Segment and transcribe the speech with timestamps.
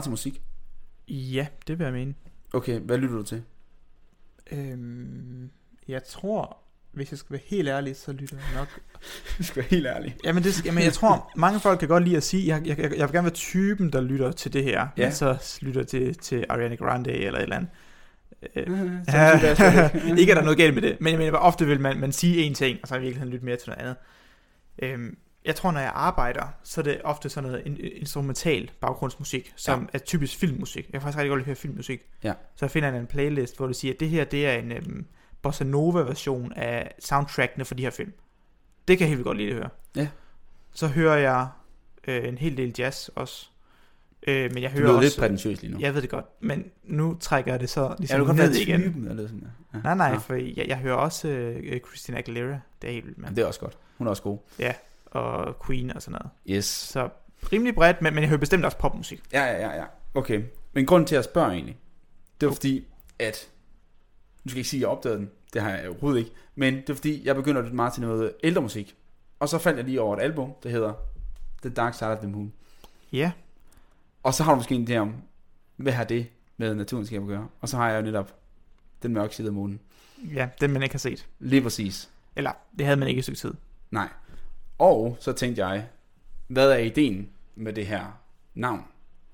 [0.00, 0.42] Meget til musik?
[1.08, 2.14] Ja, det vil jeg mene.
[2.52, 3.42] Okay, hvad lytter du til?
[4.52, 5.50] Øhm,
[5.88, 6.56] jeg tror,
[6.92, 8.68] hvis jeg skal være helt ærlig, så lytter jeg nok...
[9.38, 10.16] Du skal være helt ærlig.
[10.24, 12.90] Jamen, det, jamen jeg tror, mange folk kan godt lide at sige, jeg, jeg, jeg,
[12.90, 15.04] vil gerne være typen, der lytter til det her, Ja.
[15.04, 17.70] men så lytter til, til Ariana Grande eller et eller andet.
[18.56, 19.38] Øh, Ja.
[20.20, 22.50] ikke er der noget galt med det, men jeg mener, ofte vil man, man sige
[22.50, 23.96] én ting, og så i virkeligheden lytte mere til noget andet.
[24.82, 29.52] Øhm, jeg tror, når jeg arbejder, så er det ofte sådan noget in- instrumental baggrundsmusik,
[29.56, 29.86] som ja.
[29.92, 30.84] er typisk filmmusik.
[30.84, 32.00] Jeg kan faktisk rigtig godt lide at høre filmmusik.
[32.24, 32.32] Ja.
[32.56, 35.06] Så jeg finder en playlist, hvor det siger, at det her det er en øhm,
[35.42, 38.12] bossa nova version af soundtrackene for de her film.
[38.88, 39.68] Det kan jeg helt vildt godt lide at høre.
[39.96, 40.08] Ja.
[40.72, 41.48] Så hører jeg
[42.08, 43.46] øh, en hel del jazz også.
[44.26, 45.00] Øh, men jeg Du hører også...
[45.02, 45.80] lidt prætentiøs lige nu.
[45.80, 48.54] Jeg ved det godt, men nu trækker jeg det så ja, ligesom du kan ned
[48.54, 48.80] igen.
[48.80, 49.46] typen, eller sådan.
[49.74, 49.78] Ja.
[49.78, 50.16] Nej, nej, Ja.
[50.16, 53.18] for jeg, jeg hører også øh, Christina Aguilera, det er helt vildt.
[53.18, 53.78] Men det er også godt.
[53.98, 54.38] Hun er også god.
[55.10, 56.56] Og Queen og sådan noget.
[56.58, 56.64] Yes.
[56.64, 57.08] Så
[57.52, 59.22] rimelig bredt, men, men jeg hører bestemt også popmusik.
[59.32, 59.84] Ja, ja, ja, ja.
[60.14, 60.42] Okay.
[60.72, 61.78] Men grunden til at jeg spørger egentlig,
[62.40, 62.86] det var fordi,
[63.18, 63.48] at...
[64.44, 65.30] Nu skal jeg ikke sige, at jeg opdagede den.
[65.52, 66.30] Det har jeg overhovedet ikke.
[66.54, 68.96] Men det er fordi, jeg begynder at lytte meget til noget ældre musik.
[69.40, 70.92] Og så faldt jeg lige over et album, der hedder
[71.62, 72.52] The Dark Side of the Moon.
[73.12, 73.32] Ja,
[74.22, 75.14] Og så har du måske en idé om,
[75.76, 76.26] hvad har det
[76.56, 77.48] med naturvidenskab at gøre?
[77.60, 78.34] Og så har jeg jo netop
[79.02, 79.80] den mørke side af månen.
[80.34, 81.26] ja, den man ikke har set.
[81.38, 82.10] Lige præcis.
[82.36, 83.54] Eller, det havde man ikke i stykke tid.
[83.90, 84.08] Nej.
[84.80, 85.84] Og så tænkte jeg,
[86.48, 88.20] hvad er ideen med det her
[88.54, 88.80] navn?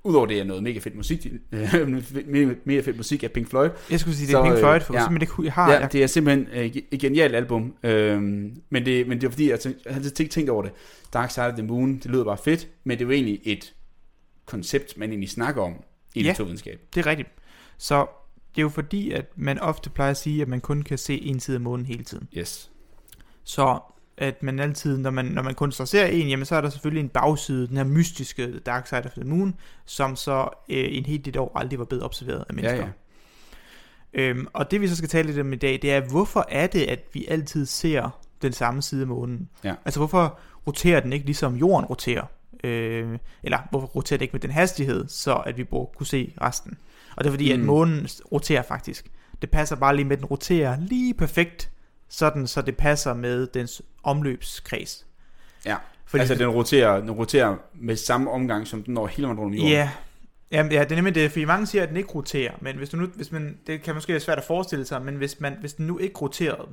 [0.04, 1.26] Udover det er noget mega fedt musik,
[2.64, 3.70] mega, fedt musik af Pink Floyd.
[3.90, 5.20] Jeg skulle sige, det Så, er Pink øh, Floyd, for ja.
[5.20, 7.74] ikke, jeg har, Ja, jeg, det er simpelthen øh, et genialt album.
[7.82, 10.72] Øhm, men, det, men det var fordi, jeg, tænkte, jeg havde ikke tænkt over det.
[11.12, 13.74] Dark Side of the Moon, det lyder bare fedt, men det er jo egentlig et
[14.46, 15.74] koncept, man egentlig snakker om
[16.14, 16.28] i Ja.
[16.28, 16.80] naturvidenskab.
[16.94, 17.28] det er rigtigt.
[17.78, 18.06] Så
[18.54, 21.22] det er jo fordi, at man ofte plejer at sige, at man kun kan se
[21.22, 22.28] en side af månen hele tiden.
[22.38, 22.70] Yes.
[23.44, 23.78] Så
[24.18, 27.00] at man altid, når man, når man kun ser en, jamen så er der selvfølgelig
[27.00, 29.54] en bagside, den her mystiske Dark Side of the Moon,
[29.84, 32.78] som så øh, en helt dit år aldrig var blevet observeret af mennesker.
[32.78, 32.90] Ja, ja.
[34.12, 36.66] Øhm, og det vi så skal tale lidt om i dag, det er, hvorfor er
[36.66, 39.48] det, at vi altid ser den samme side af månen?
[39.64, 39.74] Ja.
[39.84, 42.24] Altså hvorfor roterer den ikke ligesom jorden roterer?
[42.64, 46.34] Øh, eller hvorfor roterer den ikke med den hastighed, så at vi burde kunne se
[46.40, 46.78] resten?
[47.16, 47.54] Og det er fordi.
[47.54, 47.60] Mm.
[47.60, 49.10] at månen roterer faktisk.
[49.42, 51.70] Det passer bare lige med, at den roterer lige perfekt,
[52.08, 55.06] sådan så det passer med dens omløbskreds.
[55.64, 55.76] Ja.
[56.06, 59.54] Fordi altså, den roterer, den roterer med samme omgang, som den når hele rundt om
[59.54, 59.72] jorden.
[59.72, 59.90] Ja,
[60.50, 62.88] Jamen, ja, det er nemlig det, fordi mange siger, at den ikke roterer, men hvis
[62.88, 65.56] du nu, hvis man, det kan måske være svært at forestille sig, men hvis, man,
[65.60, 66.68] hvis den nu ikke roterede,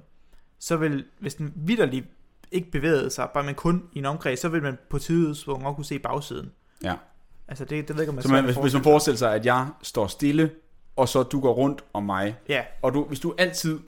[0.60, 2.06] så vil, hvis den vidderligt
[2.52, 5.76] ikke bevægede sig, bare man kun i en omkreds, så vil man på tidspunkt også
[5.76, 6.52] kunne se bagsiden.
[6.84, 6.94] Ja.
[7.48, 9.46] Altså det, det ved ikke, om man Så man, hvis, hvis man forestiller sig, at
[9.46, 10.52] jeg står stille,
[10.96, 13.80] og så du går rundt om mig, Ja, og du, hvis du altid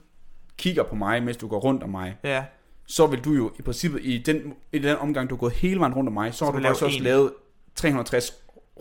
[0.58, 2.44] kigger på mig, mens du går rundt om mig, ja,
[2.86, 5.80] så vil du jo i princippet, i den, i den omgang, du er gået hele
[5.80, 7.02] vejen rundt om mig, så, har du faktisk også en.
[7.04, 7.32] lavet
[7.74, 8.32] 360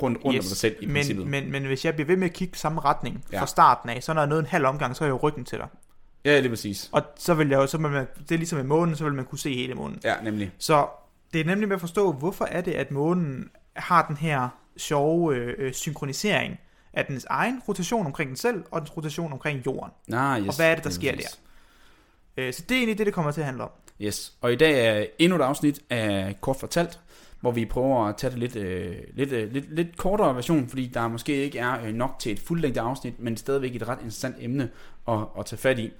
[0.02, 1.28] rundt, rundt Yes, om dig selv i princippet.
[1.28, 3.42] men, men, men hvis jeg bliver ved med at kigge samme retning Ja.
[3.42, 5.46] fra starten af, så når jeg nåede en halv omgang, så er jeg jo ryggen
[5.46, 5.68] til dig.
[6.26, 6.90] Ja, lige præcis.
[6.92, 9.14] Og så vil jeg jo, så vil man, det er ligesom i månen, så vil
[9.14, 10.00] man kunne se hele månen.
[10.04, 10.52] Ja, nemlig.
[10.58, 10.88] Så
[11.34, 15.36] det er nemlig med at forstå, hvorfor er det, at månen har den her sjove
[15.36, 16.58] øh, øh, synkronisering
[16.94, 19.92] af dens egen rotation omkring den selv, og dens rotation omkring jorden.
[20.08, 21.40] Nej, yes, Og hvad er det, der sker præcis.
[22.38, 23.70] Øh, så det er egentlig det, det kommer til at handle om.
[24.02, 27.00] Yes, og i dag er endnu et afsnit af Kort Fortalt,
[27.42, 30.86] hvor vi prøver at tage det lidt, øh, lidt, øh, lidt, lidt kortere version, fordi
[30.86, 34.36] der måske ikke er øh, nok til et fuldlængde afsnit, men stadigvæk et ret interessant
[34.40, 34.70] emne
[35.08, 35.92] at, at tage fat i.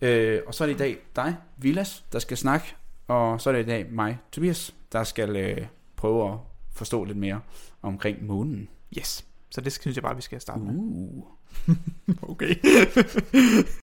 [0.00, 2.74] Øh, og så er det i dag dig, Vilas, der skal snakke,
[3.08, 5.66] og så er det i dag mig, Tobias, der skal øh,
[5.96, 6.38] prøve at
[6.72, 7.40] forstå lidt mere
[7.82, 8.68] omkring månen.
[8.98, 9.24] Yes.
[9.50, 10.74] Så det synes jeg bare, vi skal starte med.
[10.74, 11.24] Uh.
[12.30, 12.54] Okay.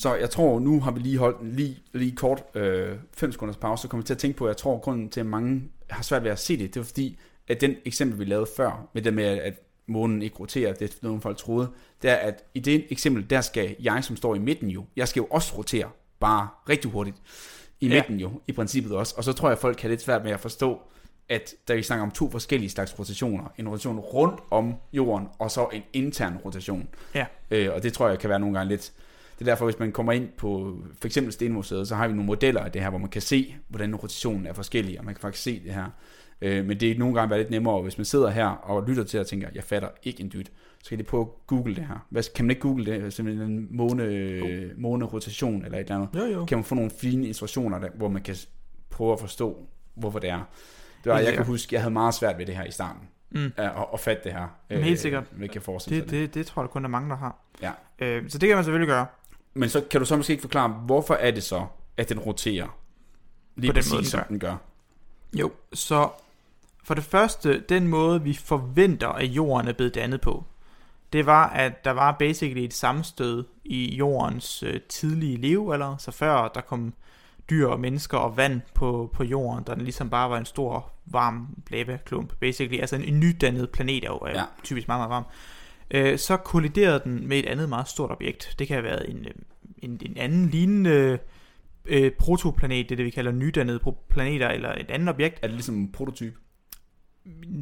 [0.00, 2.98] Så jeg tror, nu har vi lige holdt lige, lige kort 5 øh,
[3.32, 5.20] sekunders pause, så kommer vi til at tænke på, at jeg tror, at grunden til,
[5.20, 7.18] at mange har svært ved at se det, det er fordi,
[7.48, 9.54] at den eksempel, vi lavede før, med det med, at
[9.86, 11.68] månen ikke roterer, det er nogle folk troede,
[12.02, 15.08] det er, at i det eksempel, der skal jeg, som står i midten jo, jeg
[15.08, 15.88] skal jo også rotere,
[16.20, 17.16] bare rigtig hurtigt,
[17.80, 17.94] i Ja.
[17.94, 19.14] midten jo, i princippet også.
[19.16, 20.80] Og så tror jeg, at folk kan lidt svært med at forstå,
[21.28, 23.44] at der vi snakker om to forskellige slags rotationer.
[23.58, 26.88] En rotation rundt om jorden, og så en intern rotation.
[27.14, 27.26] Ja.
[27.50, 28.92] Øh, og det tror jeg kan være nogle gange lidt...
[29.40, 32.26] Det er derfor, hvis man kommer ind på for eksempel Stenmuseet, så har vi nogle
[32.26, 35.20] modeller af det her, hvor man kan se, hvordan rotationen er forskellig, og man kan
[35.20, 35.86] faktisk se det her.
[36.40, 39.04] Øh, men det er nogle gange være lidt nemmere, hvis man sidder her og lytter
[39.04, 40.52] til og tænker, jeg fatter ikke en dyt,
[40.82, 42.06] så kan de prøve at google det her.
[42.10, 43.12] Hvad, kan man ikke google det?
[43.12, 46.08] Simpelthen en måne, måne-rotation eller et eller andet.
[46.14, 46.44] Jo, jo.
[46.44, 48.36] Kan man få nogle fine instruktioner, der, hvor man kan
[48.90, 50.48] prøve at forstå, hvorfor det er.
[51.04, 53.02] Det var, jeg kan huske, jeg havde meget svært ved det her i starten.
[53.30, 53.52] Mm.
[53.56, 54.46] At, at, at fatte det her.
[54.70, 55.24] Men helt sikkert.
[55.40, 57.38] Øh, forestille Det, det, det, det tror jeg kun, der er mange, der har.
[57.62, 57.72] Ja.
[57.98, 59.06] Øh, så det kan man selvfølgelig gøre.
[59.54, 61.66] Men så kan du så måske ikke forklare, hvorfor er det så,
[61.96, 62.76] at den roterer?
[63.56, 64.56] Lige På den præcis, måde, den som den gør.
[65.32, 66.10] Jo, så
[66.84, 70.44] for det første, den måde, vi forventer, at jorden er blevet dannet på,
[71.12, 76.48] det var, at der var basically et sammenstød i jordens øh, tidlige levealder, så før
[76.48, 76.94] der kom
[77.50, 80.92] dyr og mennesker og vand på, på jorden, der den ligesom bare var en stor,
[81.06, 84.44] varm lavaklump, basically, altså en, en nydannet planet er jo ja.
[84.64, 85.24] typisk meget, meget varm,
[85.90, 88.54] øh, så kolliderede den med et andet meget stort objekt.
[88.58, 89.32] Det kan have været en, øh,
[89.78, 91.18] en, en anden lignende
[91.84, 95.54] øh, protoplanet, det er det, vi kalder nydannede planeter, eller et andet objekt, Er det
[95.54, 96.36] ligesom en prototype?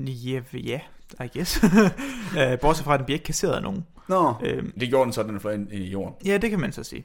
[0.07, 0.81] Ja, ja,
[1.25, 1.61] I guess.
[2.39, 3.87] Øh, Bortset fra, at den bliver ikke kasseret af nogen.
[4.09, 4.35] Nå.
[4.45, 6.15] Øhm, Det gjorde den så, den fløjet ind i jorden.
[6.27, 7.05] ja, det kan man så sige.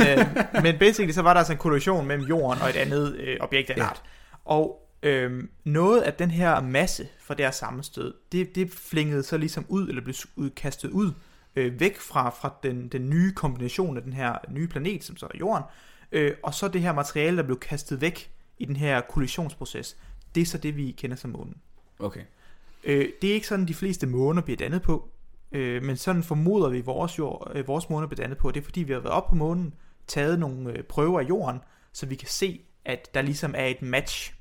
[0.00, 0.26] øh,
[0.62, 3.70] men basically, så var der altså en kollision mellem jorden og et andet øh, objekt
[3.70, 3.84] af Ja.
[3.84, 4.02] art.
[4.44, 9.36] Og øh, noget af den her masse fra det her sammenstød, det, det flingede så
[9.36, 11.12] ligesom ud, eller blev ud, kastet ud,
[11.56, 15.26] øh, væk fra, fra den, den nye kombination af den her nye planet, som så
[15.26, 15.64] er jorden,
[16.12, 19.96] øh, og så det her materiale, der blev kastet væk i den her kollisionsproces,
[20.34, 21.56] det er så det, vi kender som månen.
[21.98, 22.22] Okay.
[22.84, 25.10] Øh, det er ikke sådan, de fleste måner bliver dannet på,
[25.52, 28.50] øh, men sådan formoder vi, vores, jord, øh, vores måner bliver dannet på.
[28.50, 29.74] Det er fordi, vi har været op på månen,
[30.06, 31.60] taget nogle øh, prøver af jorden,
[31.92, 34.34] så vi kan se, at der ligesom er et match,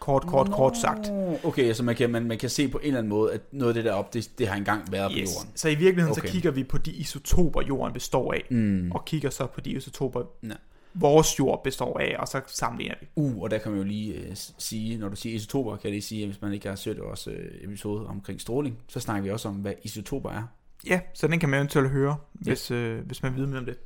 [0.00, 1.10] kort, kort, Nå, kort sagt.
[1.44, 3.68] Okay, så man kan, man, man kan se på en eller anden måde, at noget
[3.70, 5.34] af det der op, det, det har engang været på Yes.
[5.34, 5.50] jorden.
[5.54, 6.28] Så i virkeligheden Okay.
[6.28, 8.92] så kigger vi på de isotoper, jorden består af, Mm.
[8.92, 10.48] og kigger så på de isotoper, Ja.
[10.94, 13.06] vores jord består af, og så sammenligner vi.
[13.16, 15.90] Uh, og der kan man jo lige øh, sige, når du siger isotoper, kan jeg
[15.92, 19.22] lige sige, at hvis man ikke har søgt vores øh, episode omkring stråling, så snakker
[19.22, 20.42] vi også om, hvad isotoper er.
[20.86, 23.76] Ja, så den kan man eventuelt høre, hvis, øh, hvis man vil mere om det.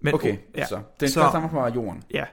[0.00, 0.66] Men, Okay, ja.
[0.66, 1.26] så den Så- så...
[1.30, 2.02] stammer fra jorden.
[2.14, 2.24] Ja,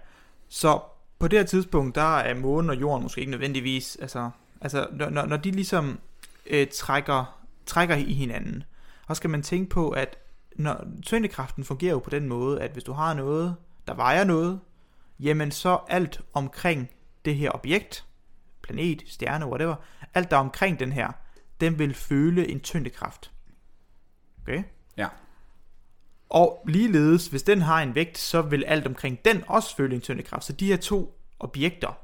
[0.47, 0.79] så
[1.19, 4.29] på det her tidspunkt, der er månen og jorden måske ikke nødvendigvis, altså,
[4.61, 5.99] altså når, når- når de ligesom
[6.45, 8.63] øh, trækker, trækker i hinanden,
[9.07, 10.17] så skal man tænke på, at
[10.55, 13.55] når tyngdekraften fungerer jo på den måde, at hvis du har noget,
[13.87, 14.59] der vejer noget,
[15.19, 16.89] jamen så alt omkring
[17.25, 18.05] det her objekt,
[18.61, 19.75] planet, stjerne, whatever,
[20.13, 21.11] alt der omkring den her,
[21.61, 23.31] den vil føle en tyngdekraft.
[24.41, 24.63] Okay?
[24.97, 25.07] Ja.
[26.29, 30.01] Og ligeledes, hvis den har en vægt, så vil alt omkring den også føle en
[30.01, 30.43] tyngdekraft.
[30.43, 31.97] Så de her to objekter,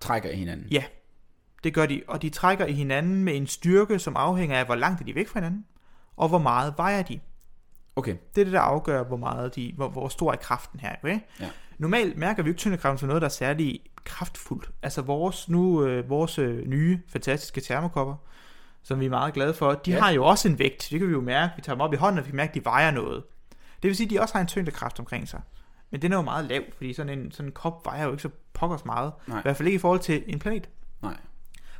[0.00, 0.66] Trækker i hinanden.
[0.70, 0.84] Ja.
[1.64, 4.74] det gør de, og de trækker i hinanden med en styrke, som afhænger af, hvor
[4.74, 5.66] langt er de væk fra hinanden,
[6.16, 7.20] og hvor meget vejer de.
[7.96, 10.96] Okay, Det er det, der afgør, hvor, meget de, hvor, hvor stor er kraften her.
[11.02, 11.20] Okay?
[11.40, 11.50] Ja.
[11.78, 14.70] Normalt mærker vi ikke tyngdekraften som noget, der er særlig kraftfuldt.
[14.82, 18.14] Altså vores, nu, øh, vores øh, nye, fantastiske termokopper,
[18.82, 20.00] som vi er meget glade for, de ja.
[20.00, 20.88] har jo også en vægt.
[20.90, 21.52] Det kan vi jo mærke.
[21.56, 23.22] Vi tager dem op i hånden, og vi kan mærke, at de vejer noget.
[23.82, 25.40] Det vil sige, at de også har en tyngdekraft omkring sig.
[25.90, 28.22] Men den er jo meget lav, fordi sådan en, sådan en kop vejer jo ikke
[28.22, 29.12] så pokkers meget.
[29.26, 29.38] Nej.
[29.38, 30.68] I hvert fald ikke i forhold til en planet.
[31.02, 31.16] nej.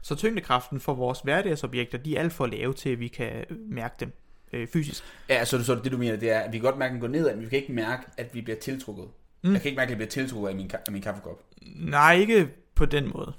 [0.05, 3.57] Så tyngdekraften for vores hverdagsobjekter, de er alt for lave til, at vi kan øh,
[3.59, 4.13] mærke dem
[4.53, 5.05] øh, fysisk.
[5.29, 7.01] Ja, så, så det du mener, det er, at vi kan godt mærke, at den
[7.01, 9.05] går nedad, men vi kan ikke mærke, at vi bliver tiltrukket.
[9.05, 9.49] Mm.
[9.49, 9.53] Mm.
[9.53, 11.43] Jeg kan ikke mærke, at jeg bliver tiltrukket af min, ka- af min kaffekop.
[11.77, 13.33] Nej, ikke på den måde.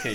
[0.00, 0.14] Okay.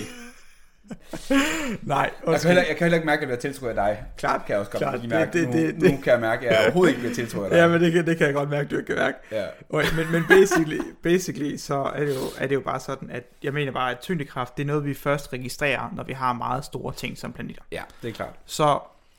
[1.82, 4.04] Nej, Jeg kan, heller, jeg kan heller ikke mærke, at jeg bliver tiltrukket af dig.
[4.18, 5.32] Klart kan jeg også godt Klart, mærke.
[5.40, 7.58] det- nu, det- nu kan jeg mærke, at jeg overhovedet ikke bliver tiltrukket af dig.
[7.58, 9.18] Ja, men det kan, det kan jeg godt mærke, du ikke kan mærke.
[9.32, 9.46] Ja.
[9.70, 13.24] Okay, men, men basically, basically så er det, jo, er det jo bare sådan, at
[13.42, 16.64] jeg mener bare, at tyngdekraft, det er noget, vi først registrerer, når vi har meget
[16.64, 17.62] store ting som planeter.
[17.72, 18.34] ja, det er klart.
[18.46, 18.78] Så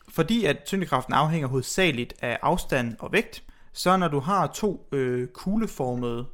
[0.10, 5.28] fordi at tyngdekraften afhænger hovedsageligt af afstand og vægt, så når du har to øh,
[5.28, 6.26] kugleformede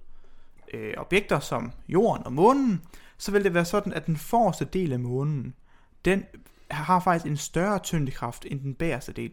[0.73, 2.81] øh, objekter som jorden og månen,
[3.17, 5.53] så vil det være sådan, at den forreste del af månen,
[6.05, 6.25] den
[6.71, 9.31] har faktisk en større tyngdekraft end den bagerste del.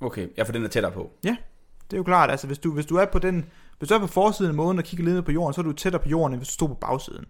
[0.00, 1.10] Okay, ja, for den er tættere på.
[1.22, 3.44] Det er jo klart, altså hvis du, hvis du er på den,
[3.78, 5.62] hvis du er på forsiden af månen og kigger lidt ned på jorden, så er
[5.62, 7.24] du tættere på jorden, end hvis du stod på bagsiden.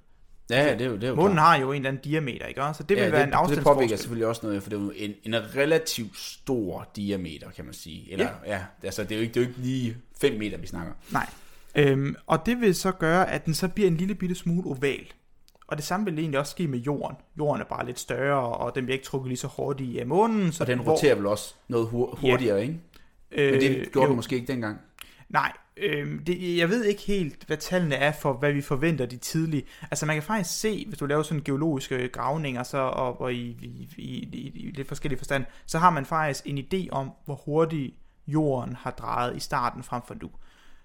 [0.50, 1.46] Ja, det er jo, det er jo Månen klart.
[1.46, 2.60] har jo en eller anden diameter, ikke?
[2.74, 3.98] Så det vil ja, være det, en Det påvirker afstandsforskel.
[3.98, 8.12] selvfølgelig også noget, for det er jo en, en relativt stor diameter, kan man sige.
[8.12, 8.52] Eller, ja.
[8.56, 10.92] ja altså, det er jo ikke, det er jo ikke lige 5 meter, vi snakker.
[11.10, 11.26] Nej.
[11.76, 15.06] Øhm, og det vil så gøre, at den så bliver en lille bitte smule oval.
[15.66, 17.16] Og det samme vil egentlig også ske med jorden.
[17.38, 20.52] Jorden er bare lidt større, og den bliver ikke trukket lige så hurtigt af månen.
[20.52, 22.80] Så Så den hvor- roterer vel også noget hur- hurtigere, ikke?
[23.32, 24.08] øh, Men det gjorde jo.
[24.08, 24.78] den måske ikke dengang.
[25.28, 29.16] Nej, øh, det, jeg ved ikke helt, hvad tallene er for, hvad vi forventer de
[29.16, 29.62] tidlige.
[29.90, 33.36] Altså man kan faktisk se, hvis du laver sådan geologiske gravninger, så, og, og i,
[33.36, 34.02] i, i,
[34.32, 37.94] i, i lidt forskellige forstand, så har man faktisk en idé om, hvor hurtigt
[38.26, 40.30] jorden har drejet i starten frem for nu.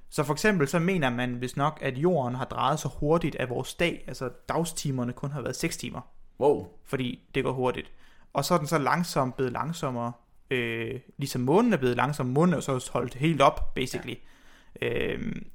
[0.10, 3.50] Så for eksempel så mener man hvis nok, at jorden har drejet så hurtigt, at
[3.50, 6.02] vores dag, altså dagstimerne kun har været 6 timer,
[6.40, 6.68] Wow.
[6.86, 7.92] fordi det går hurtigt.
[8.34, 10.12] Og så er den så langsomt blevet langsommere,
[10.52, 12.26] øh, ligesom månen er blevet langsom.
[12.26, 14.16] Månen er så holdt helt op, basically.
[14.82, 15.14] Ja.
[15.14, 15.46] Øhm,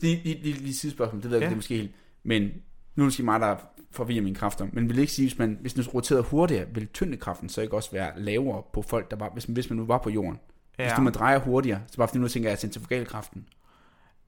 [0.00, 1.46] Lige, lige, lige, lige sidste spørgsmål, det ved jeg Ja.
[1.46, 1.92] det er måske helt.
[2.22, 2.52] Men nu er
[2.96, 3.56] det måske mig, der
[3.90, 7.48] forvirrer mine kræfter, men vil ikke sige, hvis man hvis den roterede hurtigere, vil tyngdekraften
[7.48, 10.10] så ikke også være lavere på folk, der var, hvis, hvis man nu var på
[10.10, 10.38] jorden?
[10.78, 10.84] Ja.
[10.84, 13.46] Hvis du man drejer hurtigere, så bare fordi nu tænker jeg centrifugalkraften.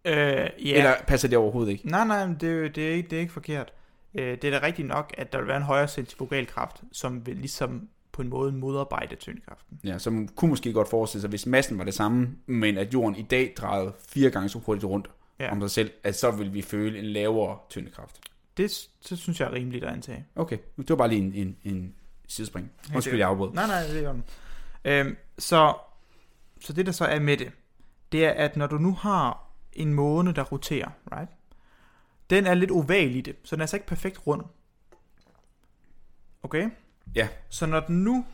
[0.07, 0.51] Øh, ja.
[0.65, 1.89] Eller passer det overhovedet ikke?
[1.89, 3.73] Nej, nej, det, er det, er ikke, det er ikke forkert.
[4.15, 7.37] Øh, det er da rigtigt nok, at der vil være en højere centrifugalkraft, som vil
[7.37, 9.81] ligesom på en måde modarbejde tyngdekraften.
[9.85, 12.95] Ja, så man kunne måske godt forestille sig, hvis massen var det samme, men at
[12.95, 15.11] jorden i dag drejede fire gange så hurtigt rundt
[15.41, 15.53] Ja.
[15.53, 18.21] om sig selv, at så vil vi føle en lavere tyngdekraft.
[18.57, 20.25] Det, det synes jeg er rimeligt at antage.
[20.37, 21.95] Okay, det var bare lige en, en, en
[22.29, 22.71] sidespring.
[22.95, 23.53] Undskyld, jeg afbrød.
[23.53, 24.21] Nej, nej, det er jo
[24.85, 25.75] øhm, så,
[26.61, 27.51] så det der så er med det,
[28.13, 29.46] det er, at når du nu har
[29.77, 31.31] en måne, der roterer, right?
[32.31, 34.43] Den er lidt oval i det, så den er altså ikke perfekt rund.
[36.43, 36.71] Okay?
[37.15, 37.29] Ja.
[37.49, 38.25] Så når den nu,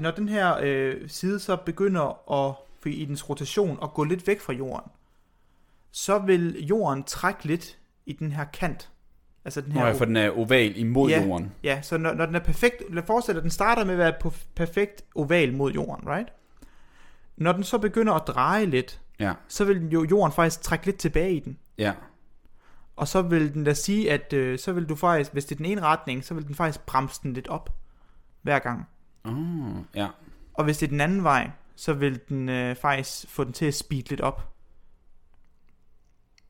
[0.00, 2.54] når den her øh, side så begynder at,
[2.92, 4.90] i dens rotation at gå lidt væk fra jorden,
[5.90, 8.90] så vil jorden trække lidt i den her kant.
[9.44, 11.22] Altså den her Nå ja, for den er oval imod Ja.
[11.24, 11.52] jorden.
[11.62, 13.92] Ja, så når, når den er perfekt, lad os forestille dig, at den starter med
[13.94, 16.28] at være perfekt oval mod jorden, right?
[17.36, 20.86] Når den så begynder at dreje lidt, Ja, så vil den jo jorden faktisk trække
[20.86, 21.58] lidt tilbage i den.
[21.78, 21.92] ja.
[22.96, 25.56] Og så vil den da sige, at øh, så vil du faktisk, hvis det er
[25.56, 27.74] den ene retning, så vil den faktisk bremse den lidt op
[28.42, 28.86] hver gang.
[29.24, 29.34] Oh,
[29.94, 30.08] ja.
[30.54, 33.64] Og hvis det er den anden vej, så vil den øh, faktisk få den til
[33.66, 34.52] at speed lidt op.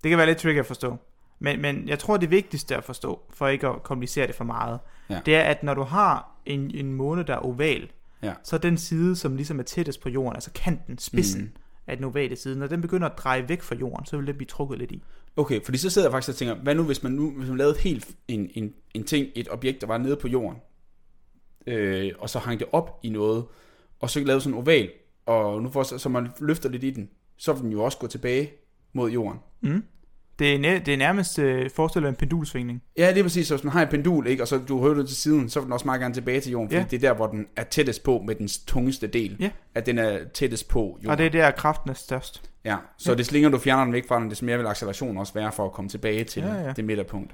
[0.03, 0.97] Det kan være lidt tricky at forstå.
[1.39, 4.81] Men, men jeg tror, det vigtigste at forstå, for ikke at komplicere det for meget,
[5.11, 5.21] Ja.
[5.27, 7.91] det er, at når du har en, en måne, der er oval,
[8.23, 8.35] Ja.
[8.43, 11.51] så den side, som ligesom er tættest på jorden, altså kanten, spidsen mm.
[11.87, 14.37] Af den ovale side, når den begynder at dreje væk fra jorden, så vil den
[14.37, 15.03] blive trukket lidt i.
[15.37, 17.59] Okay, fordi så sidder jeg faktisk og tænker, hvad nu hvis man nu hvis man
[17.59, 20.59] lavede helt en, en, en ting, et objekt, der var nede på jorden,
[21.67, 23.45] øh, og så hang det op i noget,
[24.01, 24.91] og så lavede sådan en oval,
[25.27, 27.99] og nu får så, så man løfter lidt i den, så vil den jo også
[27.99, 28.53] gå tilbage
[28.93, 29.39] mod jorden.
[29.61, 29.83] Mm.
[30.39, 32.83] Det, er næ- det er nærmest øh, forestillet en pendulsvingning.
[32.99, 34.95] Ja, det er præcis, så hvis man har et pendul, ikke, og så du hører
[34.95, 36.85] det til siden, så vil den også meget gerne tilbage til jorden, fordi Ja.
[36.91, 39.51] det er der, hvor den er tættest på med den tungeste del, Ja.
[39.75, 41.07] at den er tættest på jorden.
[41.11, 42.43] Og det er der, kraften er størst.
[42.65, 43.17] Ja, så Ja.
[43.17, 45.65] des længere du fjerner den væk fra den, des mere vil accelerationen også være for
[45.65, 46.67] at komme tilbage til Ja, ja, ja.
[46.67, 46.73] ja.
[46.73, 47.31] det midterpunkt.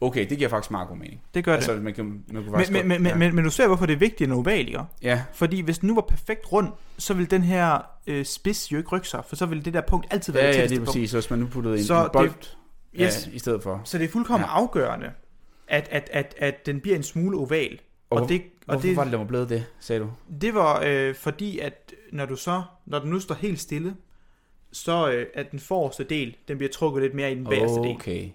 [0.00, 1.22] Okay, det giver faktisk meget god mening.
[1.34, 1.56] Det gør det.
[1.56, 3.14] Altså, man kan, man kan Men, men, godt, men, ja.
[3.16, 4.80] men, men du ser, hvorfor det er vigtigt en oval, ikke?
[5.02, 8.76] Ja, Fordi hvis den nu var perfekt rund, så ville den her øh, spids jo
[8.76, 10.74] ikke rykke sig, for så ville det der punkt altid være ja, det ja, tætteste
[10.80, 11.10] det er præcis.
[11.10, 12.56] Så hvis man nu puttede en, Så en bold det-
[12.98, 13.26] ja, Yes.
[13.32, 13.80] i stedet for.
[13.84, 14.50] Så det er fuldkommen Ja.
[14.52, 14.60] ja.
[14.62, 15.10] afgørende,
[15.68, 17.80] at, at, at, at den bliver en smule oval.
[18.10, 20.10] Og, Og, det, og Hvorfor det, var det, der var blevet det, sagde du?
[20.40, 23.94] det var øh, fordi, at når du så, når den nu står helt stille,
[24.72, 27.94] så øh, at den forreste del, den bliver trukket lidt mere i den bagerste del.
[27.96, 28.28] Okay.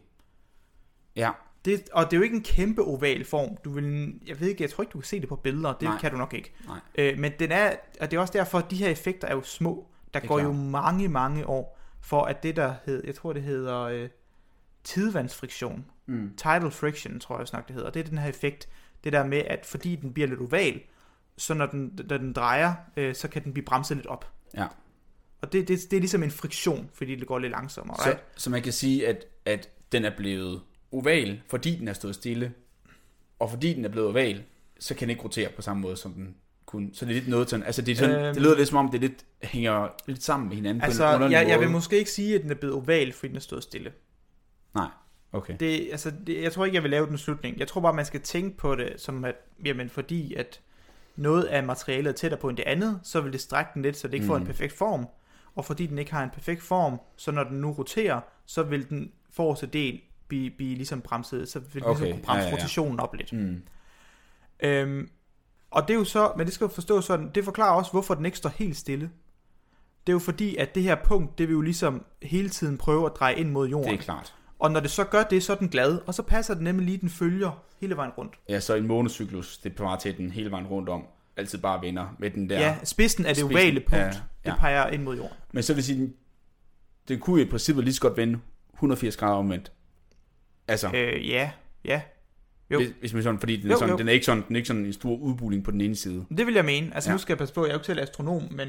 [1.15, 1.29] Ja,
[1.71, 3.57] Det, og det er jo ikke en kæmpe oval form.
[3.65, 5.73] Du vil, jeg ved ikke, jeg tror ikke, du kan se det på billeder.
[5.73, 5.97] Det Nej.
[5.99, 6.53] Kan du nok ikke.
[6.67, 6.79] Nej.
[6.95, 9.43] Øh, men den er, og det er også derfor, at de her effekter er jo
[9.43, 9.87] små.
[10.13, 10.55] Der er går jo klart.
[10.65, 14.09] mange, mange år, for at det der hed, jeg tror det hedder øh,
[14.83, 15.85] tidevandsfriktion.
[16.05, 16.33] mm.
[16.37, 17.89] Tidal friction, tror jeg snart det hedder.
[17.89, 18.69] Det er den her effekt.
[19.03, 20.81] Det der med, at fordi den bliver lidt oval,
[21.37, 24.31] så når den, når den drejer, øh, så kan den blive bremset lidt op.
[24.57, 24.67] Ja.
[25.41, 27.97] Og det, det, det er ligesom en friktion, fordi det går lidt langsommere.
[27.97, 28.23] så, Right?
[28.35, 32.53] så man kan sige, at, at den er blevet oval, fordi den er stået stille.
[33.39, 34.43] Og fordi den er blevet oval,
[34.79, 36.89] så kan den ikke rotere på samme måde, som den kunne.
[36.93, 38.33] Så det er lidt noget sådan, altså det, er sådan, Øhm.
[38.33, 41.31] det lyder lidt som om, det lidt hænger lidt sammen med hinanden Altså, på en
[41.31, 41.59] jeg, jeg måde.
[41.59, 43.91] vil måske ikke sige, at den er blevet oval, fordi den er stået stille.
[44.75, 44.87] Nej,
[45.31, 45.55] okay.
[45.59, 47.59] Det, altså, det, jeg tror ikke, jeg vil lave den slutning.
[47.59, 50.61] Jeg tror bare, man skal tænke på det som, at jamen, fordi at
[51.15, 53.97] noget af materialet er tættere på end det andet, så vil det strække den lidt,
[53.97, 54.27] så det ikke mm.
[54.27, 54.47] får en Mm.
[54.47, 55.05] perfekt form.
[55.55, 58.89] Og fordi den ikke har en perfekt form, så når den nu roterer, så vil
[58.89, 62.43] den forreste del blive, blive ligesom bremset, så vil den Okay, ligesom kunne bremse ja,
[62.43, 62.55] ja, ja.
[62.55, 63.33] rotationen op lidt.
[63.33, 63.61] Mm.
[64.63, 65.09] Øhm,
[65.71, 68.13] og det er jo så, men det skal jo forstås sådan, det forklarer også, hvorfor
[68.13, 69.09] den ikke står helt stille.
[70.07, 73.05] Det er jo fordi, at det her punkt, det vil jo ligesom hele tiden prøve
[73.05, 73.91] at dreje ind mod jorden.
[73.91, 74.35] Det er klart.
[74.59, 76.85] Og når det så gør det, så er den glad, og så passer den nemlig
[76.85, 78.33] lige, den følger hele vejen rundt.
[78.49, 81.05] Ja, så en månecyklus, det peger til, den hele vejen rundt om
[81.37, 82.59] altid bare vinder med den der.
[82.59, 85.37] Ja, spidsen af det Spidsen, ovale punkt, ja, ja, det peger ind mod jorden.
[85.51, 86.13] Men så vil sige, den,
[87.07, 88.39] den kunne i princippet lige så godt vende
[88.73, 89.71] 180 grader omvendt.
[90.69, 91.51] Altså, Øh, ja,
[91.85, 92.01] ja.
[92.71, 92.77] jo.
[92.79, 93.97] hvis, hvis man sådan, fordi den er, Jo, sådan, jo.
[93.97, 96.25] den er ikke sådan, den er ikke sådan en stor udbuling på den ene side.
[96.37, 96.91] Det vil jeg mene.
[96.95, 97.13] Altså ja.
[97.13, 98.67] nu skal jeg passe på, jeg er jo ikke selv astronom, men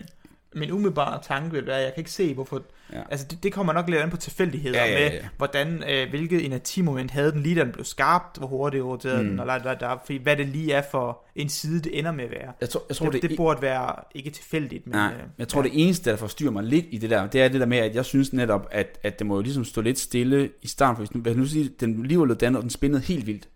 [0.55, 2.63] min umiddelbare tanke vil være, at jeg kan ikke se, hvorfor...
[2.93, 3.03] Ja.
[3.11, 5.13] Altså det, det kommer nok lidt an på tilfældigheder Ja, ja, ja, ja.
[5.13, 9.23] med, hvordan, øh, hvilket energimoment havde den lige, da den blev skabt, hvor hurtigt roterede
[9.23, 9.29] Mm.
[9.29, 12.13] den, og la, la, la, fordi hvad det lige er for en side, det ender
[12.13, 12.53] med at være.
[12.61, 14.95] Jeg tror, jeg tror det, det, det, burde være ikke tilfældigt, men...
[14.97, 17.49] Nej, øh, jeg tror, det eneste, der forstyrrer mig lidt i det der, det er
[17.49, 19.99] det der med, at jeg synes netop, at, at det må jo ligesom stå lidt
[19.99, 20.97] stille i starten.
[20.97, 23.49] For hvis nu, hvis nu siger, den lige var dannet, og den spændede helt vildt,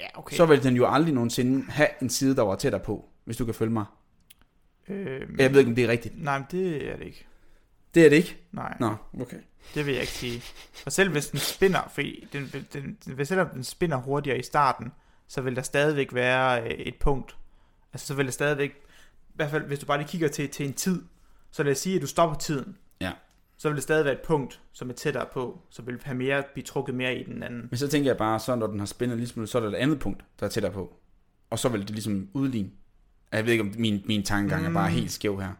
[0.00, 0.36] Ja, okay.
[0.36, 3.44] så vil den jo aldrig nogensinde have en side, der var tættere på, hvis du
[3.44, 3.84] kan følge mig.
[4.90, 6.22] Øh, Jeg ved ikke, om det er rigtigt.
[6.22, 7.26] Nej, men det er det ikke.
[7.94, 8.36] Det er det ikke?
[8.52, 9.36] Nej, Nå, okay.
[9.74, 10.42] det vil jeg ikke sige.
[10.86, 12.66] Og selv hvis den spinder, fordi den, den,
[13.04, 14.92] den, hvis selvom den spinder hurtigere i starten,
[15.28, 17.36] så vil der stadigvæk være øh, et punkt.
[17.92, 18.70] Altså så vil der stadigvæk,
[19.28, 21.02] i hvert fald hvis du bare lige kigger til, til en tid,
[21.50, 22.76] så lad os sige, at du stopper tiden.
[23.00, 23.12] Ja.
[23.56, 26.42] Så vil der stadig være et punkt, som er tættere på, så vil have mere,
[26.52, 27.66] blive trukket mere i den anden.
[27.70, 29.68] Men så tænker jeg bare, så når den har spændet lige smule, så er der
[29.68, 30.96] et andet punkt, der er tættere på.
[31.50, 32.70] Og så vil det ligesom udligne.
[33.32, 34.68] Jeg ved ikke, om min, min tankegang mm.
[34.68, 34.94] er bare Mm.
[34.94, 35.52] helt skæv her.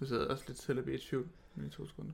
[0.00, 1.26] Du sidder også lidt til at blive i tvivl
[1.66, 2.12] i to sekunder.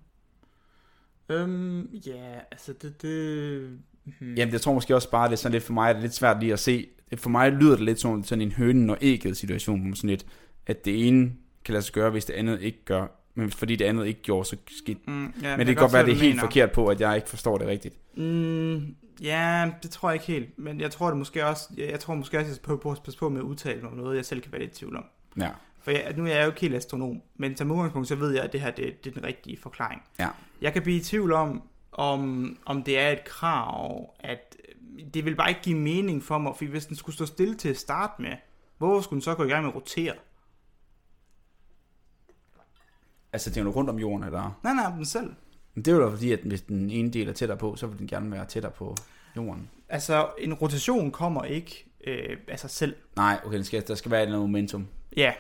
[1.29, 3.79] Øhm, ja, altså det, det...
[4.05, 4.35] Hmm.
[4.35, 6.15] Jamen, jeg tror måske også bare, det er sådan lidt for mig, det er lidt
[6.15, 6.89] svært lige at se.
[7.17, 10.27] For mig lyder det lidt sådan, sådan en hønen og ægget situation, sådan lidt,
[10.67, 11.33] at det ene
[11.65, 13.07] kan lade sig gøre, hvis det andet ikke gør.
[13.39, 16.05] Men fordi det andet ikke gjorde, så skete Mm, ja, Men det kan godt være,
[16.07, 16.41] det er helt mener.
[16.41, 17.97] forkert på, at jeg ikke forstår det rigtigt.
[18.17, 20.59] Mm, ja, det tror jeg ikke helt.
[20.59, 23.19] Men jeg tror det måske også, jeg, jeg tror måske også, jeg skal på passe
[23.19, 25.05] på med at udtale mig om noget, jeg selv kan være lidt i tvivl om.
[25.41, 25.49] Ja.
[25.81, 28.45] For jeg, nu er jeg jo ikke helt astronom, men som udgangspunkt, så ved jeg,
[28.45, 30.03] at det her det, det er den rigtige forklaring.
[30.19, 30.29] Ja.
[30.61, 35.25] Jeg kan blive i tvivl om, om, om det er et krav, at øh, det
[35.25, 37.77] vil bare ikke give mening for mig, for hvis den skulle stå stille til at
[37.77, 38.33] starte med,
[38.79, 40.13] hvorfor skulle den så gå i gang med at rotere?
[43.33, 44.59] Altså, det er jo rundt om jorden, eller?
[44.63, 45.33] Nej, nej, den selv.
[45.75, 47.87] Men det er jo da fordi, at hvis den ene del er tættere på, så
[47.87, 48.97] vil den gerne være tættere på
[49.37, 49.71] jorden.
[49.89, 52.97] Altså, en rotation kommer ikke øh, af sig selv.
[53.17, 54.87] Nej, okay, den skal, der skal være et eller andet momentum.
[55.17, 55.33] Ja,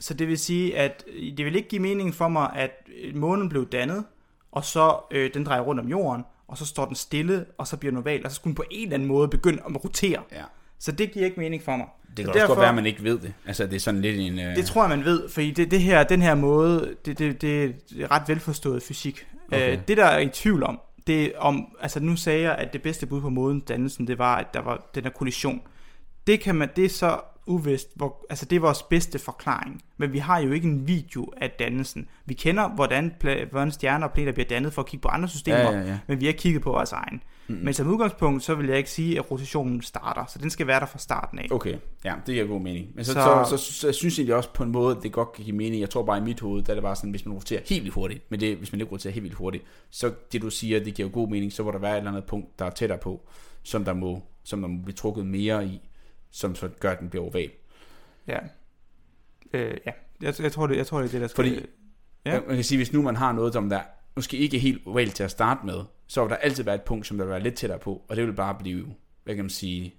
[0.00, 1.04] så det vil sige, at
[1.36, 4.04] det vil ikke give mening for mig, at øh, månen blev dannet,
[4.52, 7.76] og så øh, den drejer rundt om jorden, og så står den stille, og så
[7.76, 10.22] bliver den oval, og så skulle den på en eller anden måde begynde at rotere.
[10.32, 10.44] Ja.
[10.82, 11.86] Så det giver ikke mening for mig.
[12.16, 13.32] Det kan Så også derfor- godt være, at man ikke ved det.
[13.46, 14.38] Altså, det er sådan lidt en...
[14.38, 14.56] Øh...
[14.56, 17.64] Det tror jeg, man ved, fordi det, det her, den her måde, det, det, det
[18.00, 19.26] er ret velforstået fysik.
[19.48, 19.72] Okay.
[19.72, 22.72] Øh, det, der er i tvivl om, det er om, altså nu sagde jeg, at
[22.72, 25.60] det bedste bud på måden dannelsen, det var, at der var den her kollision.
[26.26, 29.82] Det kan man, det er så uvist, hvor, altså det er vores bedste forklaring.
[29.96, 32.08] Men vi har jo ikke en video af dannelsen.
[32.24, 35.28] Vi kender, hvordan, pla- hvordan stjerner og planeter bliver dannet for at kigge på andre
[35.28, 35.98] systemer, Ja, ja, ja.
[36.06, 37.22] men vi har kigget på vores egen.
[37.48, 37.54] Mm.
[37.62, 40.80] Men som udgangspunkt, så vil jeg ikke sige, at rotationen starter, så den skal være
[40.80, 41.46] der fra starten af.
[41.50, 42.86] Okay, ja, det giver god mening.
[42.94, 43.44] Men så, så...
[43.50, 45.56] Så- Så, så, jeg synes egentlig også på en måde, at det godt kan give
[45.56, 45.80] mening.
[45.80, 47.82] Jeg tror bare i mit hoved, der er det bare sådan, hvis man roterer helt
[47.82, 50.84] vildt hurtigt, men det, hvis man ikke roterer helt vildt hurtigt, så det du siger,
[50.84, 52.98] det giver god mening, så må der være et eller andet punkt, der er tættere
[52.98, 53.20] på,
[53.62, 55.80] som der må, som der må blive trukket mere i,
[56.32, 57.50] som så gør, at den bliver oval.
[58.26, 58.38] Ja.
[59.52, 59.92] Øh, ja.
[60.22, 61.44] Jeg, jeg, tror, det, jeg tror, det er det, der skal...
[61.44, 61.66] Fordi-
[62.26, 62.40] Ja.
[62.46, 63.80] Man kan sige, hvis nu man har noget, som der
[64.16, 66.82] måske ikke er helt ovalt til at starte med, så vil der altid være et
[66.82, 68.86] punkt, som der vil være lidt tættere på, og det vil bare blive,
[69.24, 69.94] hvad kan man sige,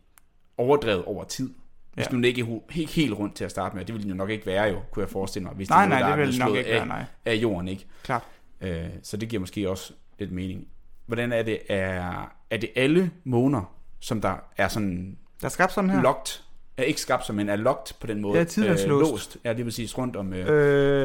[0.57, 1.53] overdrevet over tid.
[1.93, 2.11] Hvis Ja.
[2.11, 4.15] nu den ikke er helt, helt rundt til at starte med, det ville den jo
[4.17, 6.39] nok ikke være jo, kunne jeg forestille mig, hvis Nej, noget, nej, det vil blevet
[6.39, 7.05] nok ikke af, være, nej.
[7.25, 7.85] af jorden, ikke?
[8.03, 8.23] Klart.
[8.61, 10.67] Øh, så det giver måske også lidt mening.
[11.05, 15.71] Hvordan er det, er, er det alle måner, som der er sådan Der er skabt
[15.73, 16.01] sådan her.
[16.01, 16.39] locked,
[16.77, 18.37] er ikke skabt som, men er locked på den måde?
[18.37, 18.87] Ja, tidløst.
[18.87, 19.37] låst.
[19.43, 20.33] Ja, det vil sige rundt om...
[20.33, 20.45] Øh,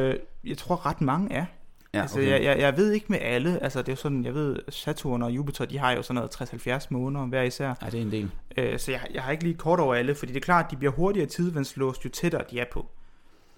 [0.09, 1.45] Øh, jeg tror ret mange er.
[1.93, 3.63] ja, Altså, jeg, jeg, jeg ved ikke med alle.
[3.63, 6.87] Altså, det er sådan, jeg ved, Saturn og Jupiter, de har jo sådan noget 60-70
[6.89, 7.73] måneder hver især.
[7.81, 8.31] Ja, det er en del.
[8.57, 10.71] Øh, så jeg, jeg har ikke lige kort over alle, fordi det er klart, at
[10.71, 12.85] de bliver hurtigere tidvandslåst, jo tættere de er på.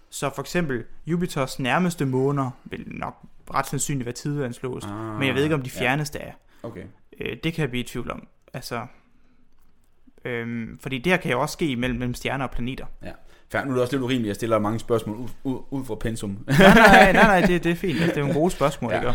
[0.09, 3.15] Så for eksempel, Jupiters nærmeste måner vil nok
[3.53, 5.79] ret sandsynligt være tidvandslåst, Ah, men jeg ved ikke, om de ja.
[5.81, 6.31] fjerneste er.
[6.63, 6.83] Okay.
[7.19, 8.27] Øh, det kan jeg blive i tvivl om.
[8.53, 8.85] Altså,
[10.25, 12.85] øhm, fordi det her kan jo også ske mellem, mellem stjerner og planeter.
[13.51, 15.85] Fair, nu er det også lidt urimeligt, at jeg stiller mange spørgsmål ud, ud, ud
[15.85, 16.37] fra pensum.
[16.47, 17.93] nej, nej, nej, nej det, det er fint.
[17.93, 19.01] Altså, det er jo en gode spørgsmål, Ja.
[19.03, 19.13] ja.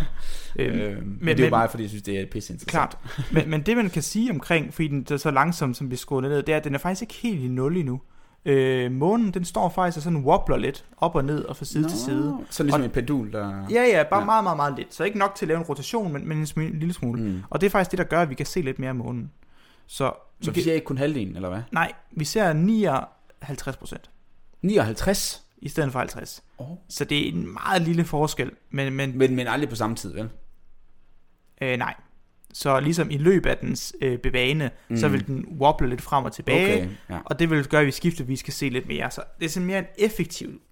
[0.58, 0.72] ikke?
[0.72, 2.70] Øhm, øh, men, men, det er jo bare, fordi jeg synes, det er pisse interessant.
[2.70, 3.24] Klart.
[3.32, 6.22] Men, men det man kan sige omkring, fordi den er så langsomt, som bliver skruet
[6.22, 8.00] ned, det er, at den er faktisk ikke helt i nul endnu.
[8.44, 11.82] Øh, månen, den står faktisk og sådan wobbler lidt op og ned og fra side
[11.82, 11.88] Nå.
[11.88, 12.36] til side.
[12.50, 13.66] Så ligesom Og- en pendul, der...
[13.70, 14.18] Ja, ja, bare Ja.
[14.18, 14.24] ja.
[14.24, 14.94] meget, meget, meget lidt.
[14.94, 17.22] Så ikke nok til at lave en rotation, men, men en, smule, en lille smule.
[17.22, 17.38] Mm.
[17.50, 19.30] Og det er faktisk det, der gør, at vi kan se lidt mere af månen.
[19.86, 21.62] Så, Så vi ser ikke kun halvdelen, eller hvad?
[21.72, 24.10] Nej, vi ser 59 procent
[24.62, 25.42] 59?
[25.58, 26.44] i stedet for 50.
[26.58, 26.76] Oh.
[26.88, 30.14] Så det er en meget lille forskel, men, men Men, men aldrig på samme tid,
[30.14, 30.28] vel?
[31.62, 31.94] øh, nej.
[32.52, 34.96] Så ligesom i løbet af dens øh, bevægende, mm.
[34.96, 36.76] så vil den wobble lidt frem og tilbage.
[36.76, 37.18] Okay, ja.
[37.24, 39.10] Og det vil gøre, at vi skiftevis skal se lidt mere.
[39.10, 40.62] Så det er sådan mere en effektivt.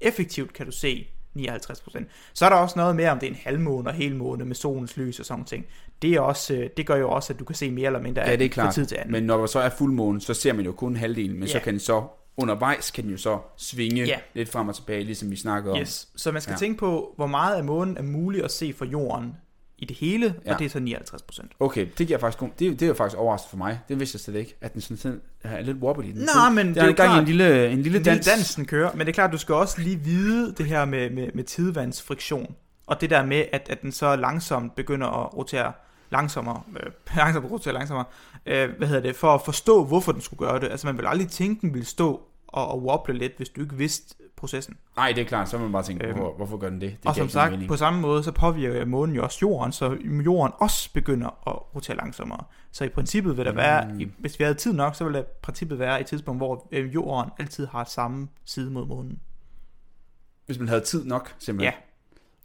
[0.00, 2.04] Effektivt kan du se 59%.
[2.34, 4.96] Så er der også noget mere, om det er en halvmåne og helmåne med solens
[4.96, 5.66] lys og sådan ting.
[6.02, 8.22] Det, er også, øh, det gør jo også, at du kan se mere eller mindre
[8.22, 8.66] Ja, af det er klart.
[8.66, 9.12] fra tid til anden.
[9.12, 11.64] Men når der så er fuldmåne, så ser man jo kun halvdelen, men så Ja.
[11.64, 12.02] kan den så
[12.36, 14.16] undervejs kan den jo så svinge Ja.
[14.34, 15.80] lidt frem og tilbage, ligesom vi snakkede om.
[15.80, 16.08] Yes.
[16.16, 16.56] Så man skal Ja.
[16.58, 19.32] tænke på, hvor meget af månen er muligt at se fra jorden
[19.78, 20.52] i det hele, Ja.
[20.52, 21.52] og det er så 59%.
[21.60, 23.80] Okay, det giver faktisk god, det, det er jo faktisk overraskende for mig.
[23.88, 26.04] Det vidste jeg slet ikke, at den sådan, sådan er lidt wobbly.
[26.06, 28.04] Den Nå, men det det er er gang i klart, en lille, en lille det
[28.06, 28.26] dans.
[28.28, 31.10] er dansen kører, men det er klart, du skal også lige vide det her med,
[31.10, 32.54] med, med tidvandsfriktion,
[32.86, 35.72] og det der med, at, at den så langsomt begynder at rotere
[36.10, 38.04] langsommere, øh, langsomt rotere langsommere,
[38.46, 40.68] øh, hvad hedder det, for at forstå, hvorfor den skulle gøre det.
[40.70, 42.22] Altså man vil aldrig tænke, den ville stå
[42.56, 44.76] at, at wobble lidt, hvis du ikke vidste processen.
[44.96, 46.90] Nej, det er klart, så må man bare tænke, Øhm, hvorfor, hvorfor gør den det?
[47.02, 47.68] det og som sagt, mening.
[47.68, 51.96] på samme måde, så påvirker månen jo også jorden, så jorden også begynder at rotere
[51.96, 52.44] langsommere.
[52.72, 54.12] Så i princippet vil der være, Mm.
[54.18, 56.94] hvis vi havde tid nok, så vil der i princippet være et tidspunkt, hvor øh,
[56.94, 59.20] jorden altid har samme side mod månen.
[60.46, 61.74] Hvis man havde tid nok, simpelthen.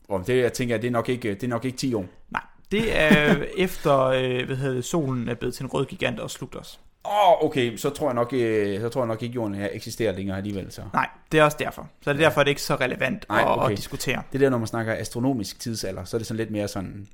[0.10, 0.14] Ja.
[0.16, 2.06] Og det, jeg tænker, det er nok ikke, det er nok ikke 10 år.
[2.30, 2.42] Nej,
[2.74, 6.32] det er efter, øh, hvad hedder det, solen er blevet til en rød gigant og
[6.32, 6.80] slugt os.
[7.06, 9.70] Åh, oh, okay, så tror jeg nok, øh, så tror jeg nok ikke, jorden her
[9.72, 10.72] eksisterer længere alligevel.
[10.72, 10.82] Så.
[10.94, 11.90] Nej, det er også derfor.
[12.02, 13.72] Så er det derfor, at det ikke er så relevant Nej, at, okay.
[13.72, 14.22] at diskutere.
[14.34, 17.08] Det der, når man snakker astronomisk tidsalder, så er det sådan lidt mere sådan...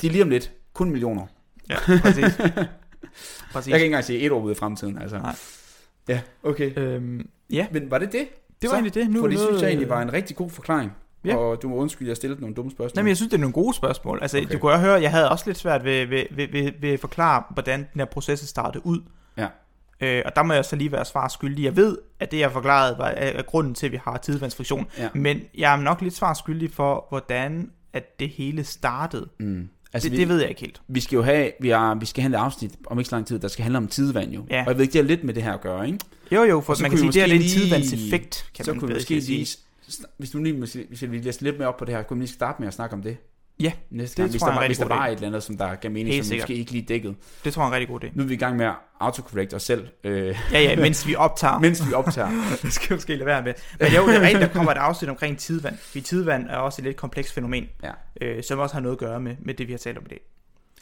[0.00, 0.52] Det er lige om lidt.
[0.72, 1.26] Kun millioner.
[1.70, 2.24] Ja, præcis.
[3.52, 3.70] præcis.
[3.70, 5.18] Jeg kan ikke engang se et år ude i fremtiden, altså.
[5.18, 5.34] Nej.
[6.08, 6.78] Ja, okay.
[6.78, 8.28] Øhm, ja, Men var det det?
[8.62, 9.10] det var Så, egentlig det.
[9.10, 10.92] Nu For er det synes jeg egentlig øh, var en rigtig god forklaring.
[11.28, 11.36] Ja.
[11.36, 12.98] Og du må undskylde, at jeg stillede nogle dumme spørgsmål.
[12.98, 14.18] Jamen, jeg synes, det er nogle gode spørgsmål.
[14.22, 14.52] Altså, Okay.
[14.52, 17.42] du kunne høre, jeg havde også lidt svært ved, ved, ved, ved, ved at forklare,
[17.50, 19.00] hvordan den her proces startede ud.
[19.36, 19.46] Ja.
[20.00, 21.64] Øh, og der må jeg så lige være svar skyldig.
[21.64, 24.86] Jeg ved, at det, jeg forklarede, var er, grunden til, at vi har tidsvandsfriktion.
[24.98, 25.08] Ja.
[25.14, 29.28] Men jeg er nok lidt svar skyldig for, hvordan at det hele startede.
[29.40, 29.68] Mm.
[29.92, 30.80] Altså, det, vi, det ved jeg ikke helt.
[30.88, 33.26] vi skal jo have, vi, er, vi skal have et afsnit om ikke så lang
[33.26, 34.44] tid, der skal handle om tidvand jo.
[34.50, 34.60] Ja.
[34.62, 35.98] Og jeg ved ikke, det har lidt med det her at gøre, ikke?
[36.32, 38.88] Jo, jo, for man kan sige, det er måske en tidsvandseffekt, kan så man kunne
[38.88, 39.46] vi måske lige,
[40.18, 42.22] hvis du lige, hvis vi lige læser lidt mere op på det her, kunne vi
[42.24, 43.16] lige starte med at snakke om det?
[43.60, 45.08] Ja, Næste det gang, hvis tror jeg der, er en rigtig hvis der var idé.
[45.08, 46.48] et eller andet, som der gav mening, Helt som sikkert.
[46.48, 47.16] måske ikke lige dækket.
[47.44, 48.08] Det tror jeg er en rigtig god idé.
[48.14, 51.14] Nu er vi i gang med at autocorrect os selv, øh, Ja, ja, mens vi
[51.14, 51.58] optager.
[51.68, 52.30] mens vi optager.
[52.62, 53.54] det skal vi måske lade være med.
[53.80, 55.76] Men jo, det er rigtigt, der kommer et afsnit omkring tidvand.
[55.78, 57.90] Fordi tidvand er også et lidt komplekst fænomen, Ja.
[58.20, 60.08] øh, som også har noget at gøre med, med det, vi har talt om i
[60.08, 60.20] dag.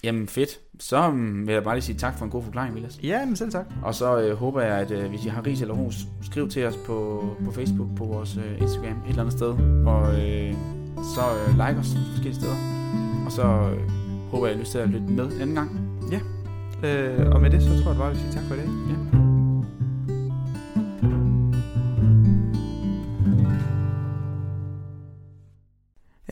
[0.06, 0.60] Jamen fedt.
[0.78, 3.00] Så um, vil jeg bare lige sige tak for en god forklaring, Vilas.
[3.02, 3.66] Ja, men selv tak.
[3.82, 6.66] Og så øh, håber jeg, at øh, hvis I har ris eller ros, skriv til
[6.66, 9.48] os på, på Facebook, på vores øh, Instagram, et eller andet sted.
[9.86, 10.54] Og øh,
[11.14, 12.56] så øh, like os forskellige steder.
[13.26, 13.90] Og så øh,
[14.30, 15.70] håber jeg, at I har lyst til at lytte med en anden gang.
[16.84, 18.66] Øh, og med det, så tror jeg bare, vi siger tak for i dag.
[18.66, 18.96] Ja.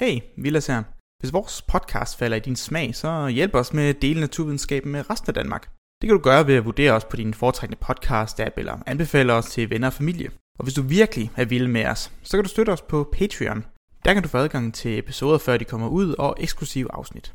[0.06, 0.93] Hey, Vilas her.
[1.24, 5.10] Hvis vores podcast falder i din smag, så hjælp os med at dele naturvidenskaben med
[5.10, 5.70] resten af Danmark.
[6.00, 9.46] Det kan du gøre ved at vurdere os på din foretrækkende podcast-app eller anbefale os
[9.46, 10.30] til venner og familie.
[10.58, 13.64] Og hvis du virkelig er vild med os, så kan du støtte os på Patreon.
[14.04, 17.34] Der kan du få adgang til episoder, før de kommer ud, og eksklusive afsnit.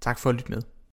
[0.00, 0.62] Tak for at lytte med.